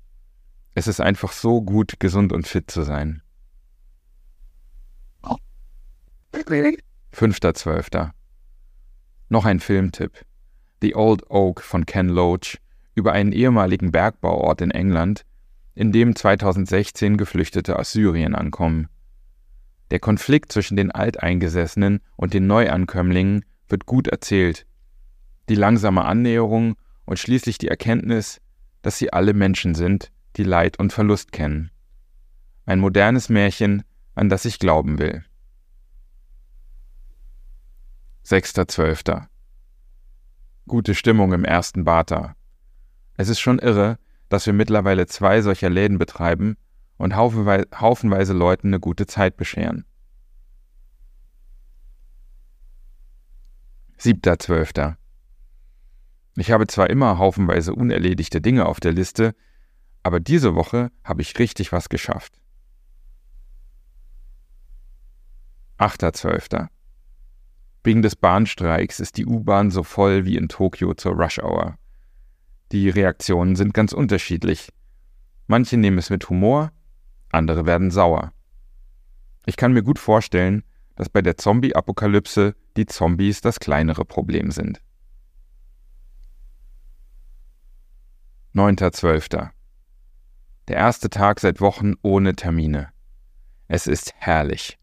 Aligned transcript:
Es 0.75 0.87
ist 0.87 1.01
einfach 1.01 1.33
so 1.33 1.62
gut, 1.62 1.98
gesund 1.98 2.33
und 2.33 2.47
fit 2.47 2.70
zu 2.70 2.83
sein. 2.83 3.23
5.12. 7.13 8.11
Noch 9.29 9.45
ein 9.45 9.61
Filmtipp. 9.61 10.25
The 10.81 10.95
Old 10.95 11.29
Oak 11.31 11.63
von 11.63 11.85
Ken 11.87 12.09
Loach 12.09 12.59
über 12.95 13.13
einen 13.13 13.33
ehemaligen 13.33 13.91
Bergbauort 13.91 14.61
in 14.61 14.70
England, 14.70 15.25
in 15.79 15.93
dem 15.93 16.17
2016 16.17 17.17
Geflüchtete 17.19 17.79
aus 17.79 17.93
Syrien 17.93 18.34
ankommen. 18.34 18.89
Der 19.93 20.01
Konflikt 20.01 20.51
zwischen 20.51 20.77
den 20.77 20.91
Alteingesessenen 20.91 22.01
und 22.17 22.35
den 22.35 22.48
Neuankömmlingen 22.48 23.45
wird 23.69 23.87
gut 23.87 24.09
erzählt. 24.09 24.67
Die 25.48 25.55
langsame 25.55 26.05
Annäherung 26.05 26.75
und 27.05 27.20
schließlich 27.20 27.58
die 27.58 27.69
Erkenntnis, 27.69 28.41
dass 28.83 28.98
sie 28.98 29.13
alle 29.13 29.35
Menschen 29.35 29.77
sind, 29.77 30.11
die 30.36 30.42
Leid 30.42 30.80
und 30.80 30.92
Verlust 30.92 31.30
kennen. 31.30 31.70
Ein 32.67 32.81
modernes 32.81 33.29
Märchen, 33.29 33.85
an 34.17 34.29
das 34.29 34.47
ich 34.47 34.58
glauben 34.58 34.98
will. 34.98 35.25
6.12. 38.27 39.29
Gute 40.67 40.97
Stimmung 40.97 41.33
im 41.33 41.45
ersten 41.45 41.85
Bata. 41.85 42.35
Es 43.17 43.29
ist 43.29 43.39
schon 43.39 43.61
irre, 43.61 43.97
dass 44.28 44.46
wir 44.46 44.52
mittlerweile 44.52 45.06
zwei 45.06 45.40
solcher 45.42 45.70
Läden 45.70 45.98
betreiben 45.98 46.56
und 46.96 47.16
haufenweise, 47.16 48.33
Leuten 48.33 48.68
eine 48.68 48.80
gute 48.80 49.06
Zeit 49.06 49.36
bescheren. 49.36 49.84
7.12. 53.98 54.96
Ich 56.36 56.52
habe 56.52 56.66
zwar 56.66 56.89
immer 56.90 57.18
haufenweise 57.18 57.74
unerledigte 57.74 58.40
Dinge 58.40 58.66
auf 58.66 58.78
der 58.78 58.92
Liste, 58.92 59.34
aber 60.02 60.20
diese 60.20 60.55
Woche 60.55 60.90
habe 61.02 61.22
ich 61.22 61.39
richtig 61.39 61.72
was 61.72 61.89
geschafft. 61.89 62.39
8.12. 65.78 66.68
Wegen 67.84 68.02
des 68.02 68.16
Bahnstreiks 68.16 69.00
ist 69.00 69.16
die 69.16 69.27
U-Bahn 69.27 69.70
so 69.70 69.83
voll 69.83 70.24
wie 70.24 70.36
in 70.36 70.48
Tokio 70.48 70.95
zur 70.95 71.12
Rush 71.12 71.39
Hour. 71.39 71.78
Die 72.73 72.90
Reaktionen 72.90 73.56
sind 73.56 73.73
ganz 73.73 73.92
unterschiedlich. 73.92 74.70
Manche 75.46 75.79
nehmen 75.79 75.98
es 75.98 76.11
mit 76.11 76.29
Humor, 76.29 76.73
andere 77.30 77.64
werden 77.64 77.90
sauer. 77.90 78.33
Ich 79.46 79.56
kann 79.56 79.73
mir 79.73 79.83
gut 79.83 79.98
vorstellen, 79.98 80.62
dass 80.95 81.08
bei 81.08 81.23
der 81.23 81.39
Zombie-Apokalypse 81.39 82.55
die 82.77 82.86
Zombies 82.86 83.40
das 83.40 83.61
kleinere 83.61 84.05
Problem 84.05 84.51
sind. 84.51 84.83
9.12. 88.55 89.51
Der 90.68 90.77
erste 90.77 91.08
Tag 91.08 91.40
seit 91.40 91.61
Wochen 91.61 91.95
ohne 92.02 92.34
Termine. 92.34 92.89
Es 93.68 93.86
ist 93.86 94.12
herrlich. 94.17 94.78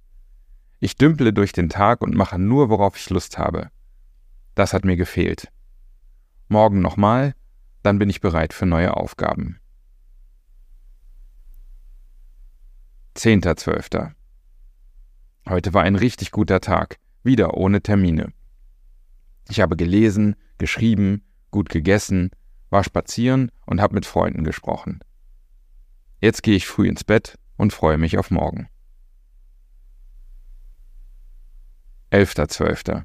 Ich 0.80 0.96
dümple 0.96 1.34
durch 1.34 1.52
den 1.52 1.70
Tag 1.70 2.02
und 2.02 2.16
mache 2.16 2.40
nur, 2.40 2.70
worauf 2.70 2.98
ich 2.98 3.10
Lust 3.10 3.38
habe. 3.38 3.70
Das 4.56 4.74
hat 4.74 4.86
mir 4.86 4.96
gefehlt. 4.96 5.52
Morgen 6.48 6.82
nochmal 6.82 7.36
dann 7.86 8.00
bin 8.00 8.10
ich 8.10 8.20
bereit 8.20 8.54
für 8.54 8.66
neue 8.66 8.98
Aufgaben. 8.98 9.60
10.12. 13.16 14.14
Heute 15.48 15.74
war 15.74 15.84
ein 15.84 15.96
richtig 15.96 16.32
guter 16.32 16.60
Tag, 16.60 16.98
wieder 17.24 17.54
ohne 17.54 17.82
Termine. 17.82 18.34
Ich 19.48 19.62
habe 19.62 19.78
gelesen, 19.78 20.36
geschrieben, 20.58 21.24
gut 21.52 21.70
gegessen, 21.70 22.32
war 22.72 22.84
spazieren 22.84 23.52
und 23.68 23.80
habe 23.80 23.94
mit 23.94 24.08
Freunden 24.08 24.44
gesprochen. 24.44 25.00
Jetzt 26.20 26.42
gehe 26.42 26.56
ich 26.56 26.68
früh 26.68 26.90
ins 26.90 27.04
Bett 27.04 27.38
und 27.56 27.72
freue 27.72 28.00
mich 28.00 28.18
auf 28.18 28.32
morgen. 28.32 28.68
11.12. 32.12 33.04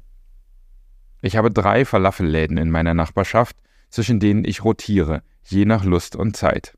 Ich 1.21 1.35
habe 1.35 1.51
drei 1.51 1.85
Falafelläden 1.85 2.57
in 2.57 2.71
meiner 2.71 2.95
Nachbarschaft, 2.95 3.60
zwischen 3.91 4.19
denen 4.19 4.43
ich 4.45 4.63
rotiere, 4.63 5.21
je 5.43 5.65
nach 5.65 5.83
Lust 5.83 6.15
und 6.15 6.35
Zeit. 6.35 6.77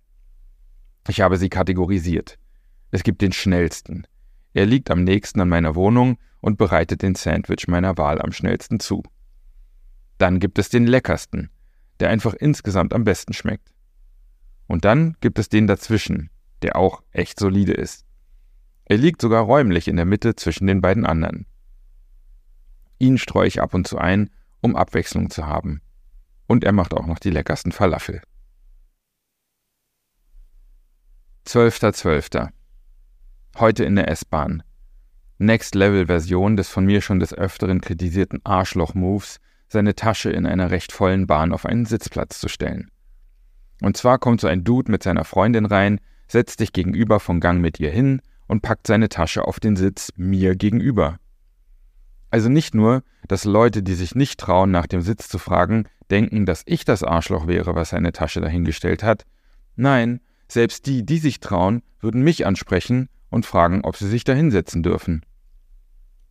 Ich 1.08 1.22
habe 1.22 1.38
sie 1.38 1.50
kategorisiert. 1.50 2.38
Es 2.92 3.04
gibt 3.04 3.22
den 3.22 3.32
schnellsten. 3.32 4.06
Er 4.54 4.66
liegt 4.66 4.92
am 4.92 5.04
nächsten 5.04 5.40
an 5.40 5.50
meiner 5.50 5.76
Wohnung 5.76 6.18
und 6.42 6.58
bereitet 6.58 7.02
den 7.02 7.16
Sandwich 7.16 7.68
meiner 7.68 7.98
Wahl 7.98 8.22
am 8.22 8.32
schnellsten 8.32 8.80
zu. 8.80 9.04
Dann 10.18 10.40
gibt 10.40 10.60
es 10.60 10.70
den 10.70 10.86
leckersten, 10.86 11.50
der 12.00 12.10
einfach 12.10 12.34
insgesamt 12.34 12.94
am 12.94 13.04
besten 13.04 13.34
schmeckt. 13.34 13.74
Und 14.68 14.86
dann 14.86 15.16
gibt 15.22 15.40
es 15.40 15.50
den 15.50 15.68
dazwischen, 15.68 16.30
der 16.62 16.76
auch 16.76 17.04
echt 17.12 17.40
solide 17.40 17.74
ist. 17.74 18.06
Er 18.86 18.98
liegt 18.98 19.22
sogar 19.22 19.44
räumlich 19.44 19.88
in 19.88 19.96
der 19.96 20.06
Mitte 20.06 20.36
zwischen 20.36 20.68
den 20.68 20.82
beiden 20.82 21.06
anderen. 21.06 21.46
Ihn 23.00 23.18
streue 23.18 23.48
ich 23.48 23.62
ab 23.62 23.74
und 23.74 23.88
zu 23.88 23.98
ein, 23.98 24.30
um 24.62 24.76
Abwechslung 24.76 25.30
zu 25.30 25.46
haben. 25.46 25.82
Und 26.48 26.64
er 26.64 26.72
macht 26.72 26.94
auch 26.94 27.06
noch 27.06 27.20
die 27.20 27.30
leckersten 27.30 27.72
Falafel. 27.72 28.22
12.12. 31.48 32.32
.12. 32.32 32.50
Heute 33.60 33.84
in 33.84 33.96
der 33.96 34.08
S-Bahn. 34.10 34.64
Next-Level-Version 35.38 36.56
des 36.56 36.70
von 36.70 36.86
mir 36.86 37.02
schon 37.02 37.20
des 37.20 37.34
Öfteren 37.34 37.82
kritisierten 37.82 38.40
Arschloch-Moves, 38.44 39.40
seine 39.68 39.96
Tasche 39.96 40.30
in 40.30 40.46
einer 40.46 40.72
recht 40.72 40.92
vollen 40.92 41.28
Bahn 41.28 41.52
auf 41.52 41.66
einen 41.66 41.86
Sitzplatz 41.86 42.40
zu 42.40 42.48
stellen. 42.48 42.90
Und 43.82 43.98
zwar 43.98 44.20
kommt 44.20 44.40
so 44.40 44.48
ein 44.48 44.64
Dude 44.64 44.92
mit 44.92 45.04
seiner 45.04 45.26
Freundin 45.26 45.66
rein, 45.66 46.00
setzt 46.28 46.60
sich 46.60 46.72
gegenüber 46.72 47.20
vom 47.20 47.40
Gang 47.40 47.60
mit 47.60 47.80
ihr 47.80 47.92
hin 47.92 48.22
und 48.48 48.62
packt 48.62 48.88
seine 48.88 49.10
Tasche 49.10 49.46
auf 49.46 49.60
den 49.60 49.76
Sitz 49.76 50.12
mir 50.16 50.56
gegenüber. 50.56 51.18
Also 52.34 52.50
nicht 52.50 52.74
nur, 52.74 53.04
dass 53.28 53.46
Leute, 53.46 53.84
die 53.84 53.94
sich 53.94 54.16
nicht 54.16 54.40
trauen, 54.40 54.72
nach 54.72 54.88
dem 54.88 55.04
Sitz 55.04 55.30
zu 55.30 55.38
fragen, 55.38 55.84
denken, 56.10 56.48
dass 56.48 56.64
ich 56.66 56.84
das 56.84 57.04
Arschloch 57.04 57.46
wäre, 57.46 57.76
was 57.76 57.92
seine 57.92 58.12
Tasche 58.12 58.42
dahingestellt 58.42 59.04
hat. 59.04 59.28
Nein, 59.76 60.20
selbst 60.48 60.88
die, 60.88 61.06
die 61.06 61.20
sich 61.20 61.42
trauen, 61.42 61.84
würden 62.00 62.24
mich 62.24 62.48
ansprechen 62.48 63.08
und 63.30 63.46
fragen, 63.46 63.82
ob 63.84 63.98
sie 63.98 64.08
sich 64.10 64.24
da 64.24 64.34
hinsetzen 64.34 64.82
dürfen. 64.82 65.24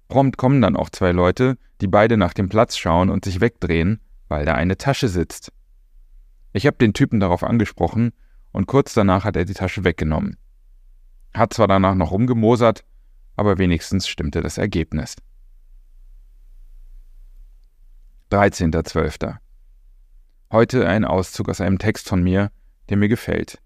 Prompt 0.08 0.38
kommen 0.38 0.60
dann 0.60 0.74
auch 0.74 0.90
zwei 0.90 1.12
Leute, 1.12 1.56
die 1.80 1.86
beide 1.86 2.16
nach 2.16 2.34
dem 2.34 2.48
Platz 2.48 2.76
schauen 2.76 3.08
und 3.08 3.24
sich 3.24 3.40
wegdrehen, 3.40 4.00
weil 4.26 4.44
da 4.44 4.54
eine 4.54 4.76
Tasche 4.76 5.06
sitzt. 5.06 5.52
Ich 6.52 6.66
habe 6.66 6.78
den 6.78 6.94
Typen 6.94 7.20
darauf 7.20 7.44
angesprochen 7.44 8.10
und 8.50 8.66
kurz 8.66 8.92
danach 8.92 9.22
hat 9.22 9.36
er 9.36 9.44
die 9.44 9.54
Tasche 9.54 9.84
weggenommen. 9.84 10.36
Hat 11.32 11.52
zwar 11.54 11.68
danach 11.68 11.94
noch 11.94 12.10
rumgemosert, 12.10 12.82
aber 13.36 13.58
wenigstens 13.58 14.08
stimmte 14.08 14.40
das 14.40 14.58
Ergebnis. 14.58 15.14
13.12. 18.32 19.36
Heute 20.50 20.88
ein 20.88 21.04
Auszug 21.04 21.50
aus 21.50 21.60
einem 21.60 21.78
Text 21.78 22.08
von 22.08 22.22
mir, 22.22 22.50
der 22.88 22.96
mir 22.96 23.08
gefällt. 23.08 23.58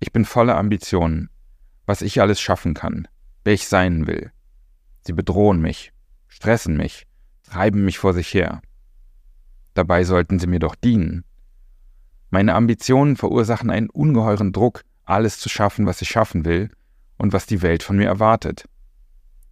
Ich 0.00 0.14
bin 0.14 0.24
voller 0.24 0.56
Ambitionen, 0.56 1.28
was 1.84 2.00
ich 2.00 2.22
alles 2.22 2.40
schaffen 2.40 2.72
kann, 2.72 3.06
wer 3.44 3.52
ich 3.52 3.68
sein 3.68 4.06
will. 4.06 4.32
Sie 5.02 5.12
bedrohen 5.12 5.60
mich, 5.60 5.92
stressen 6.26 6.78
mich, 6.78 7.06
treiben 7.42 7.84
mich 7.84 7.98
vor 7.98 8.14
sich 8.14 8.32
her. 8.32 8.62
Dabei 9.74 10.02
sollten 10.04 10.38
sie 10.38 10.46
mir 10.46 10.60
doch 10.60 10.74
dienen. 10.74 11.26
Meine 12.30 12.54
Ambitionen 12.54 13.16
verursachen 13.16 13.68
einen 13.68 13.90
ungeheuren 13.90 14.54
Druck, 14.54 14.84
alles 15.04 15.38
zu 15.38 15.50
schaffen, 15.50 15.84
was 15.84 16.00
ich 16.00 16.08
schaffen 16.08 16.46
will 16.46 16.70
und 17.18 17.34
was 17.34 17.44
die 17.44 17.60
Welt 17.60 17.82
von 17.82 17.98
mir 17.98 18.06
erwartet. 18.06 18.64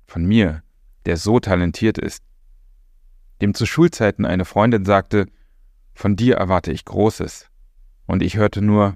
Von 0.06 0.25
mir, 0.25 0.62
der 1.05 1.19
so 1.19 1.40
talentiert 1.40 1.99
ist. 1.99 2.23
Dem 3.44 3.52
zu 3.52 3.67
Schulzeiten 3.67 4.25
eine 4.25 4.46
Freundin 4.46 4.87
sagte, 4.87 5.26
von 5.93 6.17
dir 6.17 6.37
erwarte 6.37 6.73
ich 6.73 6.87
Großes. 6.87 7.50
Und 8.06 8.23
ich 8.23 8.38
hörte 8.38 8.62
nur, 8.62 8.94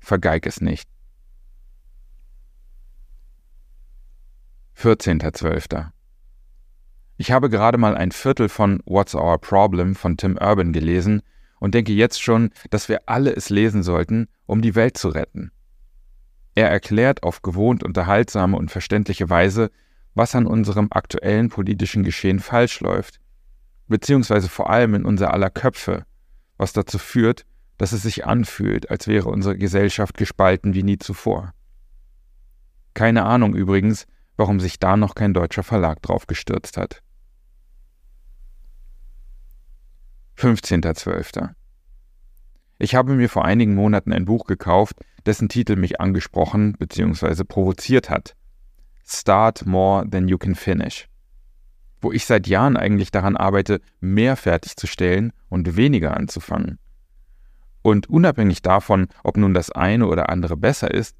vergeig 0.00 0.44
es 0.44 0.60
nicht. 0.60 0.88
14.12. 4.76 5.90
Ich 7.16 7.30
habe 7.30 7.48
gerade 7.48 7.78
mal 7.78 7.96
ein 7.96 8.10
Viertel 8.10 8.48
von 8.48 8.82
What's 8.86 9.14
Our 9.14 9.38
Problem 9.38 9.94
von 9.94 10.16
Tim 10.16 10.36
Urban 10.36 10.72
gelesen 10.72 11.22
und 11.60 11.72
denke 11.74 11.92
jetzt 11.92 12.20
schon, 12.20 12.50
dass 12.70 12.88
wir 12.88 13.02
alle 13.06 13.36
es 13.36 13.50
lesen 13.50 13.84
sollten, 13.84 14.26
um 14.46 14.62
die 14.62 14.74
Welt 14.74 14.98
zu 14.98 15.10
retten. 15.10 15.52
Er 16.56 16.68
erklärt 16.70 17.22
auf 17.22 17.40
gewohnt 17.40 17.84
unterhaltsame 17.84 18.56
und 18.56 18.72
verständliche 18.72 19.30
Weise, 19.30 19.70
was 20.14 20.34
an 20.34 20.46
unserem 20.46 20.88
aktuellen 20.90 21.50
politischen 21.50 22.02
Geschehen 22.02 22.40
falsch 22.40 22.80
läuft, 22.80 23.20
beziehungsweise 23.88 24.48
vor 24.48 24.70
allem 24.70 24.94
in 24.94 25.04
unser 25.04 25.32
aller 25.32 25.50
Köpfe, 25.50 26.04
was 26.56 26.72
dazu 26.72 26.98
führt, 26.98 27.44
dass 27.78 27.92
es 27.92 28.02
sich 28.02 28.26
anfühlt, 28.26 28.90
als 28.90 29.06
wäre 29.06 29.28
unsere 29.28 29.56
Gesellschaft 29.56 30.16
gespalten 30.16 30.74
wie 30.74 30.82
nie 30.82 30.98
zuvor. 30.98 31.52
Keine 32.94 33.24
Ahnung 33.24 33.54
übrigens, 33.54 34.06
warum 34.36 34.60
sich 34.60 34.78
da 34.78 34.96
noch 34.96 35.14
kein 35.14 35.34
deutscher 35.34 35.62
Verlag 35.62 36.00
drauf 36.02 36.26
gestürzt 36.26 36.76
hat. 36.76 37.02
15.12. 40.38 41.54
Ich 42.78 42.94
habe 42.94 43.14
mir 43.14 43.28
vor 43.28 43.44
einigen 43.44 43.74
Monaten 43.74 44.12
ein 44.12 44.26
Buch 44.26 44.44
gekauft, 44.44 44.96
dessen 45.24 45.48
Titel 45.48 45.76
mich 45.76 46.00
angesprochen 46.00 46.74
bzw. 46.74 47.44
provoziert 47.44 48.10
hat. 48.10 48.36
Start 49.06 49.64
More 49.64 50.08
Than 50.08 50.28
You 50.28 50.36
Can 50.36 50.54
Finish. 50.54 51.08
Wo 52.00 52.12
ich 52.12 52.26
seit 52.26 52.46
Jahren 52.46 52.76
eigentlich 52.76 53.10
daran 53.10 53.36
arbeite, 53.36 53.80
mehr 54.00 54.36
fertigzustellen 54.36 55.32
und 55.48 55.76
weniger 55.76 56.16
anzufangen. 56.16 56.78
Und 57.82 58.08
unabhängig 58.08 58.62
davon, 58.62 59.08
ob 59.22 59.36
nun 59.36 59.54
das 59.54 59.70
eine 59.70 60.06
oder 60.06 60.28
andere 60.28 60.56
besser 60.56 60.92
ist, 60.92 61.16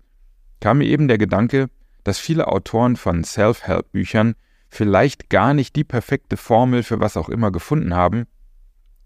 kam 0.61 0.79
mir 0.79 0.87
eben 0.87 1.09
der 1.09 1.19
Gedanke, 1.19 1.69
dass 2.05 2.19
viele 2.19 2.49
Autoren 2.49 2.97
von 2.97 3.25
Self-Help-Büchern 3.25 4.35
vielleicht 4.69 5.31
gar 5.31 5.55
nicht 5.55 5.77
die 5.77 5.85
perfekte 5.85 6.37
Formel 6.37 6.83
für 6.83 7.01
was 7.01 7.17
auch 7.17 7.29
immer 7.29 7.51
gefunden 7.51 7.95
haben, 7.95 8.27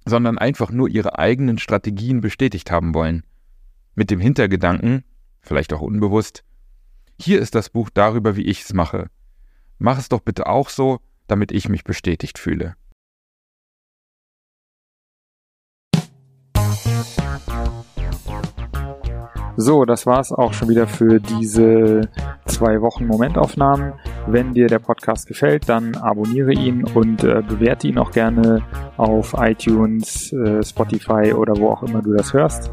sondern 0.06 0.38
einfach 0.38 0.70
nur 0.70 0.88
ihre 0.88 1.18
eigenen 1.18 1.58
Strategien 1.58 2.20
bestätigt 2.20 2.70
haben 2.70 2.94
wollen. 2.94 3.24
Mit 3.94 4.10
dem 4.10 4.20
Hintergedanken, 4.20 5.04
vielleicht 5.40 5.72
auch 5.72 5.80
unbewusst, 5.82 6.44
hier 7.18 7.40
ist 7.40 7.54
das 7.54 7.68
Buch 7.68 7.90
darüber, 7.92 8.36
wie 8.36 8.46
ich 8.46 8.62
es 8.62 8.72
mache. 8.72 9.10
Mach 9.78 9.98
es 9.98 10.08
doch 10.08 10.20
bitte 10.20 10.46
auch 10.46 10.70
so, 10.70 11.00
damit 11.30 11.52
ich 11.52 11.68
mich 11.68 11.84
bestätigt 11.84 12.38
fühle. 12.38 12.74
So, 19.56 19.84
das 19.84 20.06
war's 20.06 20.32
auch 20.32 20.54
schon 20.54 20.70
wieder 20.70 20.86
für 20.86 21.20
diese 21.20 22.08
zwei 22.46 22.80
Wochen 22.80 23.06
Momentaufnahmen. 23.06 23.92
Wenn 24.26 24.54
dir 24.54 24.68
der 24.68 24.78
Podcast 24.78 25.26
gefällt, 25.26 25.68
dann 25.68 25.96
abonniere 25.96 26.52
ihn 26.52 26.84
und 26.84 27.24
äh, 27.24 27.42
bewerte 27.46 27.88
ihn 27.88 27.98
auch 27.98 28.10
gerne 28.10 28.62
auf 28.96 29.34
iTunes, 29.36 30.32
äh, 30.32 30.62
Spotify 30.64 31.34
oder 31.34 31.56
wo 31.58 31.68
auch 31.68 31.82
immer 31.82 32.00
du 32.00 32.14
das 32.14 32.32
hörst. 32.32 32.72